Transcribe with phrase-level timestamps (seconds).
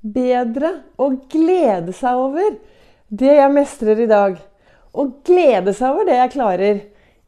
[0.00, 2.54] bedre å glede seg over
[3.10, 4.38] det jeg mestrer i dag.
[4.96, 6.80] Og glede seg over det jeg klarer,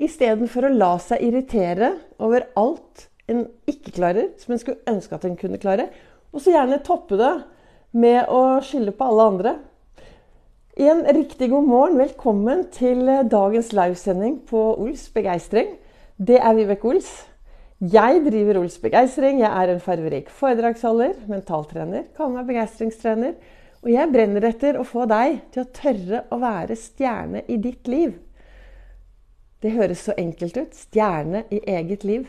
[0.00, 5.26] istedenfor å la seg irritere over alt en ikke klarer, som en skulle ønske at
[5.28, 5.90] en kunne klare.
[6.32, 7.34] Og så gjerne toppe det
[7.96, 9.56] med å skylde på alle andre.
[10.80, 11.98] En riktig god morgen.
[12.00, 15.74] Velkommen til dagens livesending på Ols begeistring.
[16.16, 17.10] Det er Vibeke Ols.
[17.80, 19.38] Jeg driver Ols Begeistring.
[19.40, 23.38] Jeg er en farverik foredragsholder, mentaltrener, kaller meg begeistringstrener.
[23.80, 27.88] Og jeg brenner etter å få deg til å tørre å være stjerne i ditt
[27.88, 28.18] liv.
[29.64, 30.76] Det høres så enkelt ut.
[30.76, 32.26] Stjerne i eget liv.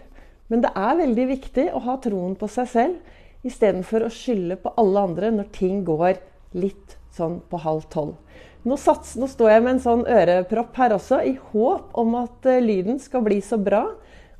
[0.47, 4.71] Men det er veldig viktig å ha troen på seg selv istedenfor å skylde på
[4.79, 6.21] alle andre når ting går
[6.55, 8.15] litt sånn på halv tolv.
[8.63, 12.47] Nå, sats, nå står jeg med en sånn ørepropp her også, i håp om at
[12.47, 13.89] uh, lyden skal bli så bra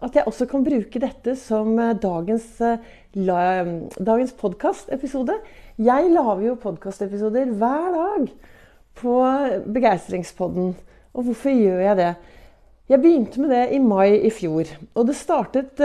[0.02, 2.82] at jeg også kan bruke dette som eh, dagens, uh,
[4.02, 5.38] dagens podkastepisode.
[5.82, 8.28] Jeg lager jo podkastepisoder hver dag
[9.02, 9.16] på
[9.72, 10.74] Begeistringspodden.
[11.14, 12.12] Og hvorfor gjør jeg det?
[12.92, 14.68] Jeg begynte med det i mai i fjor.
[14.96, 15.80] Og det startet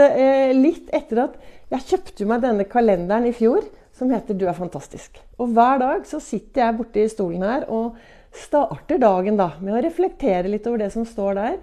[0.55, 1.37] litt etter at
[1.71, 3.63] jeg kjøpte meg denne kalenderen i fjor
[3.97, 5.19] som heter 'Du er fantastisk'.
[5.39, 7.95] Og hver dag så sitter jeg borti stolen her og
[8.31, 11.57] starter dagen da med å reflektere litt over det som står der.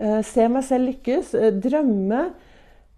[0.00, 1.34] Uh, se meg selv lykkes.
[1.36, 2.24] Uh, drømme.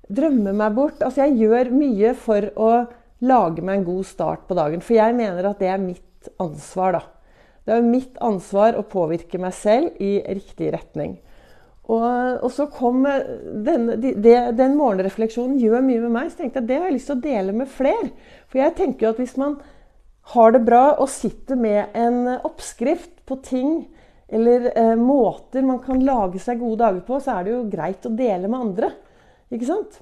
[0.07, 1.03] Drømme meg bort.
[1.03, 2.71] Altså, jeg gjør mye for å
[3.27, 4.83] lage meg en god start på dagen.
[4.85, 7.05] For jeg mener at det er mitt ansvar, da.
[7.67, 11.17] Det er mitt ansvar å påvirke meg selv i riktig retning.
[11.87, 16.31] Og, og så kom den, de, den morgenrefleksjonen gjør mye med meg.
[16.31, 18.11] Så tenkte jeg det har jeg lyst til å dele med flere.
[18.51, 19.59] For jeg tenker jo at hvis man
[20.33, 23.77] har det bra og sitter med en oppskrift på ting
[24.29, 28.07] eller eh, måter man kan lage seg gode dager på, så er det jo greit
[28.09, 28.91] å dele med andre.
[29.55, 30.01] Ikke sant?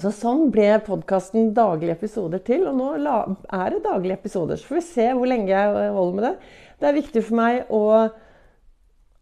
[0.00, 2.66] Så Sånn ble podkasten daglige episoder til.
[2.68, 4.60] Og nå er det daglige episoder.
[4.60, 6.34] Så får vi se hvor lenge jeg holder med det.
[6.80, 7.82] Det er viktig for meg å,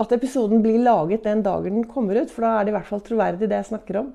[0.03, 2.31] at episoden blir laget den dagen den kommer ut.
[2.35, 4.11] For da er det i hvert fall troverdig, det jeg snakker om.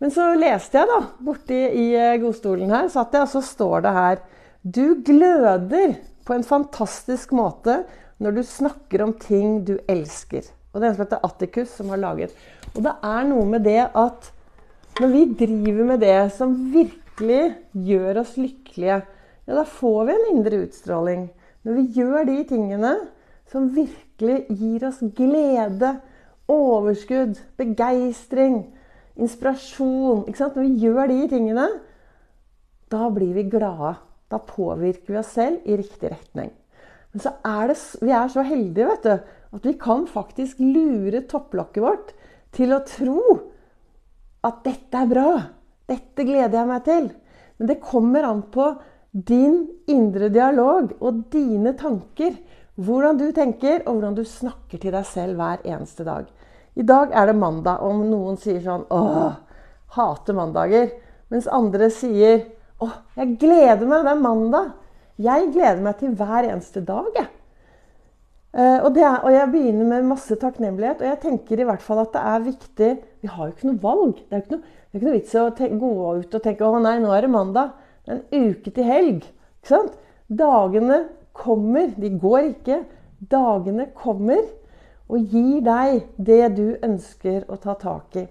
[0.00, 3.82] Men så leste jeg, da, borti i eh, godstolen her, satt jeg, og så står
[3.84, 4.22] det her
[4.64, 7.82] Du gløder på en fantastisk måte
[8.20, 10.44] når du snakker om ting du elsker.
[10.70, 12.34] Og Det er en som heter Atticus, som har laget.
[12.74, 14.30] Og det er noe med det at
[15.00, 19.00] når vi driver med det som virkelig gjør oss lykkelige,
[19.46, 21.24] ja, da får vi en indre utstråling.
[21.64, 22.92] Når vi gjør de tingene
[23.50, 25.96] som virkelig gir oss glede,
[26.50, 28.64] overskudd, begeistring,
[29.16, 31.66] inspirasjon Når vi gjør de tingene,
[32.90, 33.96] da blir vi glade.
[34.30, 36.52] Da påvirker vi oss selv i riktig retning.
[37.12, 39.14] Men så er det, vi er så heldige vet du,
[39.50, 42.12] at vi kan faktisk lure topplokket vårt
[42.54, 43.22] til å tro
[44.46, 45.32] at dette er bra.
[45.90, 47.10] Dette gleder jeg meg til.
[47.58, 48.70] Men det kommer an på
[49.10, 52.36] din indre dialog og dine tanker.
[52.80, 56.30] Hvordan du tenker, og hvordan du snakker til deg selv hver eneste dag.
[56.78, 59.34] I dag er det mandag, og noen sier sånn Åh,
[59.98, 60.88] hater mandager.
[61.28, 62.46] Mens andre sier
[62.80, 64.70] Åh, jeg gleder meg, det er mandag.
[65.20, 67.28] Jeg gleder meg til hver eneste dag, jeg.
[68.50, 71.02] Uh, og, er, og, jeg begynner med masse takknemlighet.
[71.02, 72.88] Og jeg tenker i hvert fall at det er viktig
[73.22, 74.16] Vi har jo ikke noe valg.
[74.16, 75.50] Det er jo ikke noe, ikke noe vits i å
[75.82, 75.90] gå
[76.22, 77.76] ut og tenke å nei, nå er det mandag.
[78.02, 79.28] Det er en uke til helg.
[79.60, 80.00] Ikke sant?
[80.26, 80.98] Dagene
[81.36, 81.92] kommer.
[81.94, 82.80] De går ikke.
[83.30, 84.42] Dagene kommer
[85.10, 88.26] og gir deg det du ønsker å ta tak i.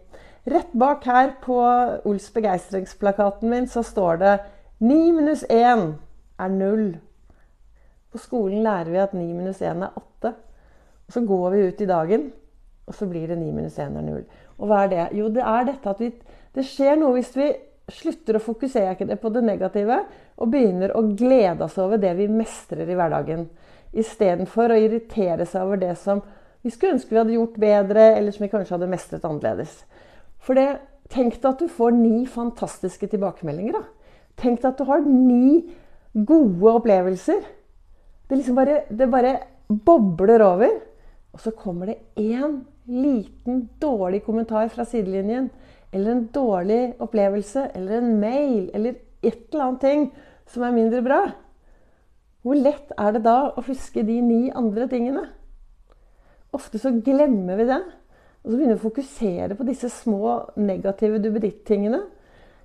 [0.50, 1.58] Rett bak her på
[2.08, 4.36] Ols begeistringsplakaten min så står det
[4.80, 5.92] 9 minus 1
[6.40, 6.92] er null.
[8.10, 10.34] På skolen lærer vi at 9 minus 1 er 8.
[11.08, 12.32] Og så går vi ut i dagen,
[12.88, 14.24] og så blir det 9 minus 1 er 0.
[14.58, 15.08] Og hva er det?
[15.18, 16.14] Jo, det er dette at vi
[16.56, 17.46] Det skjer noe hvis vi
[17.94, 20.00] slutter å fokusere på det negative
[20.42, 23.46] og begynner å glede oss over det vi mestrer i hverdagen.
[23.94, 26.24] Istedenfor å irritere seg over det som
[26.62, 29.78] vi skulle ønske vi hadde gjort bedre, eller som vi kanskje hadde mestret annerledes.
[30.44, 30.82] For det,
[31.14, 33.78] tenk deg at du får ni fantastiske tilbakemeldinger.
[33.78, 34.18] da.
[34.40, 35.70] Tenk deg at du har ni
[36.14, 37.42] gode opplevelser.
[38.30, 39.36] Det liksom bare, det bare
[39.70, 40.80] bobler over.
[41.34, 45.50] Og så kommer det én liten dårlig kommentar fra sidelinjen.
[45.92, 50.10] Eller en dårlig opplevelse, eller en mail, eller et eller annet ting
[50.50, 51.22] som er mindre bra.
[52.46, 55.26] Hvor lett er det da å huske de ni andre tingene?
[56.56, 57.82] Ofte så glemmer vi det.
[58.40, 62.00] Og så begynner vi å fokusere på disse små negative duppeditt-tingene.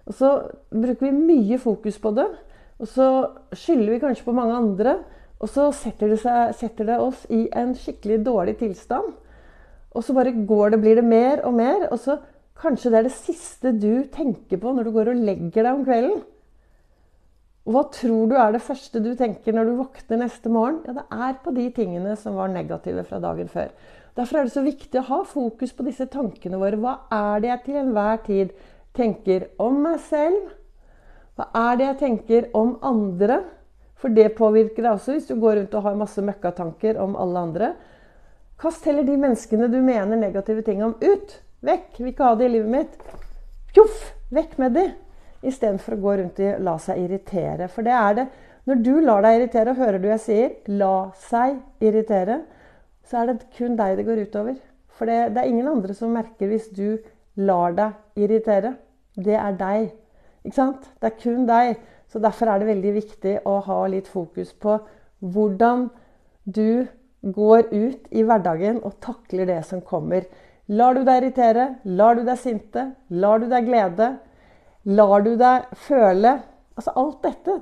[0.05, 0.31] Og så
[0.71, 2.29] bruker vi mye fokus på det.
[2.85, 3.09] Og så
[3.57, 4.99] skylder vi kanskje på mange andre.
[5.41, 9.15] Og så setter det, seg, setter det, oss i en skikkelig dårlig tilstand.
[9.95, 11.89] Og så bare går det, blir det mer og mer.
[11.89, 12.19] Og så
[12.61, 15.85] kanskje det er det siste du tenker på når du går og legger deg om
[15.87, 16.23] kvelden.
[17.65, 20.83] Og hva tror du er det første du tenker når du våkner neste morgen?
[20.85, 23.73] Ja, det er på de tingene som var negative fra dagen før.
[24.15, 26.77] Derfor er det så viktig å ha fokus på disse tankene våre.
[26.79, 28.53] Hva er det jeg til enhver tid
[28.95, 30.53] tenker om meg selv?
[31.35, 33.41] Hva er det jeg tenker om andre?
[33.99, 37.45] For det påvirker deg også hvis du går rundt og har masse møkkatanker om alle
[37.49, 37.71] andre.
[38.61, 41.39] Kast heller de menneskene du mener negative ting om, ut.
[41.65, 41.97] Vekk.
[41.99, 42.99] Vil ikke ha det i livet mitt.
[43.73, 44.13] Pjoff!
[44.35, 44.85] Vekk med de.
[45.45, 47.69] Istedenfor å gå rundt og la seg irritere.
[47.73, 48.27] For det er det.
[48.65, 52.39] Når du lar deg irritere, og hører du jeg sier 'la seg irritere',
[53.05, 54.57] så er det kun deg det går utover.
[54.89, 56.99] For det, det er ingen andre som merker hvis du
[57.37, 58.77] lar deg irritere.
[59.17, 59.93] Det er deg.
[60.45, 60.89] Ikke sant?
[61.01, 61.79] Det er kun deg.
[62.13, 64.77] Så derfor er det veldig viktig å ha litt fokus på
[65.25, 65.89] hvordan
[66.45, 66.87] du
[67.35, 70.27] går ut i hverdagen og takler det som kommer.
[70.69, 71.69] Lar du deg irritere?
[71.85, 72.91] Lar du deg sinte?
[73.09, 74.15] Lar du deg glede?
[74.85, 76.39] Lar du deg føle?
[76.77, 77.59] Altså alt dette.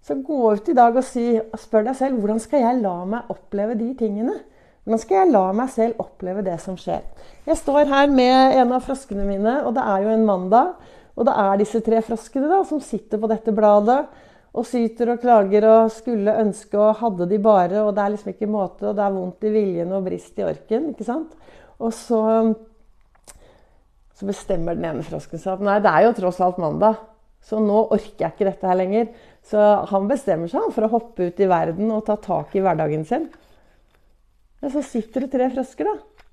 [0.00, 3.32] Så gå ut i dag og si, spør deg selv hvordan skal jeg la meg
[3.32, 4.38] oppleve de tingene.
[4.84, 7.04] Hvordan skal jeg la meg selv oppleve det som skjer?
[7.46, 10.72] Jeg står her med en av froskene mine, og det er jo en mandag.
[11.18, 14.00] Og det er disse tre froskene da, som sitter på dette bladet
[14.50, 18.32] og syter og klager og skulle ønske og hadde de bare, og det er liksom
[18.32, 20.90] ikke måte, og det er vondt i viljen og brist i orken.
[20.90, 21.36] ikke sant?
[21.80, 22.20] Og så,
[24.18, 26.98] så bestemmer den ene frosken seg at nei, det er jo tross alt mandag,
[27.46, 29.06] så nå orker jeg ikke dette her lenger.
[29.46, 33.06] Så han bestemmer seg for å hoppe ut i verden og ta tak i hverdagen
[33.08, 33.30] sin.
[34.60, 36.26] Men så sitter det tre frosker, da.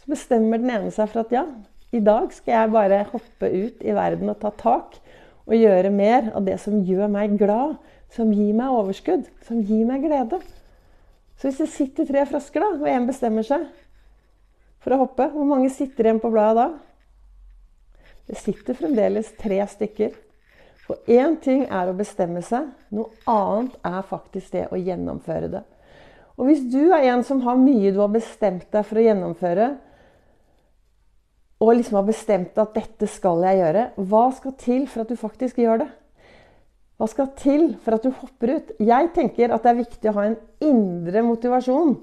[0.00, 1.44] Så bestemmer den ene seg for at ja,
[1.94, 4.98] i dag skal jeg bare hoppe ut i verden og ta tak.
[5.44, 7.76] Og gjøre mer av det som gjør meg glad,
[8.14, 10.40] som gir meg overskudd, som gir meg glede.
[11.36, 13.66] Så hvis det sitter tre frosker, da, og én bestemmer seg
[14.84, 18.04] for å hoppe, hvor mange sitter igjen på bladet da?
[18.24, 20.14] Det sitter fremdeles tre stykker.
[20.84, 25.62] For én ting er å bestemme seg, noe annet er faktisk det å gjennomføre det.
[26.36, 29.68] Og hvis du er en som har mye du har bestemt deg for å gjennomføre,
[31.64, 35.16] og liksom har bestemt at 'dette skal jeg gjøre', hva skal til for at du
[35.16, 35.90] faktisk gjør det?
[36.98, 38.74] Hva skal til for at du hopper ut?
[38.78, 41.96] Jeg tenker at det er viktig å ha en indre motivasjon.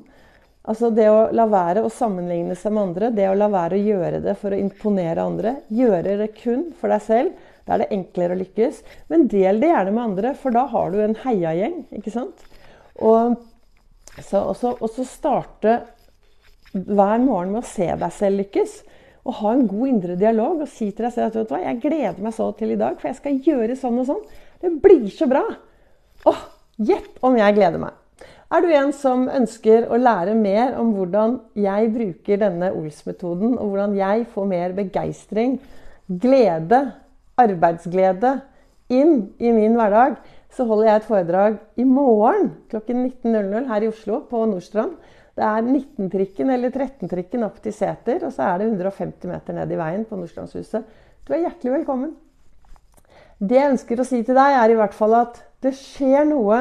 [0.68, 3.86] Altså det å la være å sammenligne seg med andre, det å la være å
[3.88, 5.56] gjøre det for å imponere andre.
[5.74, 7.48] Gjøre det kun for deg selv.
[7.66, 8.84] Da er det enklere å lykkes.
[9.10, 11.86] Men del det gjerne med andre, for da har du en heiagjeng.
[11.98, 12.46] ikke sant?
[13.02, 13.40] Og
[14.20, 15.80] så også, også starte
[16.74, 18.82] hver morgen med å se deg selv lykkes.
[19.26, 22.34] Og ha en god indre dialog og si til deg selv at jeg gleder meg
[22.34, 24.26] så til i dag, for jeg skal gjøre sånn og sånn.
[24.62, 25.44] Det blir så bra!
[26.30, 26.42] Åh,
[26.82, 27.98] Gjett om jeg gleder meg.
[28.52, 33.70] Er du en som ønsker å lære mer om hvordan jeg bruker denne Ols-metoden, og
[33.70, 35.60] hvordan jeg får mer begeistring,
[36.10, 36.82] glede,
[37.40, 38.34] arbeidsglede
[38.92, 40.18] inn i min hverdag,
[40.52, 44.98] så holder jeg et foredrag i morgen klokken 19.00 her i Oslo, på Nordstrand.
[45.38, 49.72] Det er 19-trikken eller 13-trikken opp til Seter, og så er det 150 meter ned
[49.72, 50.84] i veien på Nordstrandshuset.
[51.24, 52.12] Du er hjertelig velkommen.
[53.40, 56.60] Det jeg ønsker å si til deg, er i hvert fall at det skjer noe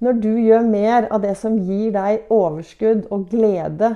[0.00, 3.92] når du gjør mer av det som gir deg overskudd og glede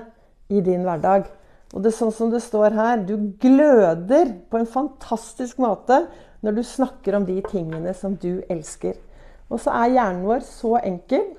[0.52, 1.30] i din hverdag.
[1.72, 6.04] Og det er sånn som det står her, du gløder på en fantastisk måte
[6.44, 8.98] når du snakker om de tingene som du elsker.
[9.48, 11.32] Og så er hjernen vår så enkel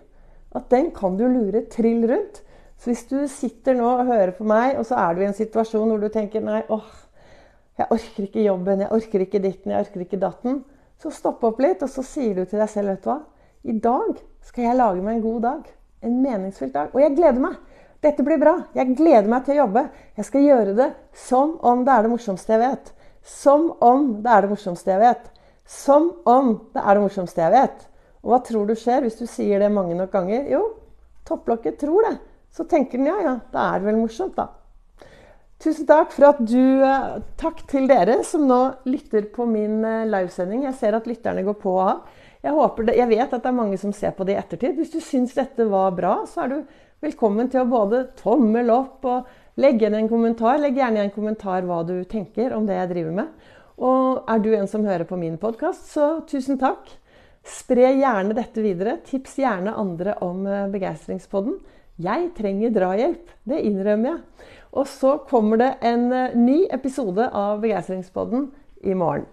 [0.56, 2.42] at den kan du lure trill rundt.
[2.78, 5.38] Så hvis du sitter nå og hører på meg, og så er du i en
[5.38, 6.90] situasjon hvor du tenker nei, åh,
[7.80, 10.60] jeg orker ikke jobben, jeg orker ikke ditten, jeg orker ikke datten.
[11.02, 13.18] Så stopp opp litt, og så sier du til deg selv, vet du hva.
[13.66, 15.72] I dag skal jeg lage meg en god dag.
[16.06, 16.94] En meningsfylt dag.
[16.94, 17.58] Og jeg gleder meg.
[18.06, 18.54] Dette blir bra.
[18.78, 19.88] Jeg gleder meg til å jobbe.
[20.16, 20.92] Jeg skal gjøre det
[21.26, 22.92] som om det er det morsomste jeg vet.
[23.26, 25.28] Som om det er det morsomste jeg vet.
[25.66, 27.84] Som om det er det morsomste jeg vet.
[28.22, 30.46] Og hva tror du skjer hvis du sier det mange nok ganger?
[30.54, 30.62] Jo,
[31.28, 32.16] topplokket tror det.
[32.56, 34.54] Så tenker den ja, ja, da er det vel morsomt, da.
[35.62, 40.08] Tusen takk for at du eh, Takk til dere som nå lytter på min eh,
[40.08, 40.66] livesending.
[40.68, 42.22] Jeg ser at lytterne går på og av.
[42.46, 42.54] Jeg,
[42.94, 44.76] jeg vet at det er mange som ser på det i ettertid.
[44.78, 46.58] Hvis du syns dette var bra, så er du
[47.04, 50.60] velkommen til å både tommel opp og legge igjen en kommentar.
[50.62, 53.48] Legg gjerne igjen en kommentar hva du tenker om det jeg driver med.
[53.82, 56.88] Og er du en som hører på min podkast, så tusen takk.
[57.46, 59.00] Spre gjerne dette videre.
[59.06, 61.58] Tips gjerne andre om eh, Begeistringspodden.
[62.02, 63.30] Jeg trenger drahjelp.
[63.48, 64.50] Det innrømmer jeg.
[64.76, 68.50] Og så kommer det en eh, ny episode av Begeistringspodden
[68.84, 69.30] i morgen.